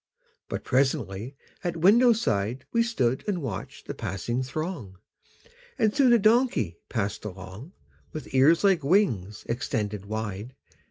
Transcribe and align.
But 0.49 0.63
presently 0.63 1.35
at 1.63 1.77
window 1.77 2.11
side 2.11 2.65
We 2.71 2.81
stood 2.81 3.23
and 3.27 3.39
watched 3.43 3.85
the 3.85 3.93
passing 3.93 4.41
throng, 4.41 4.97
And 5.77 5.95
soon 5.95 6.11
a 6.11 6.17
donkey 6.17 6.79
passed 6.89 7.23
along 7.23 7.73
With 8.11 8.33
ears 8.33 8.63
like 8.63 8.83
wings 8.83 9.45
extended 9.47 10.07
wide. 10.07 10.55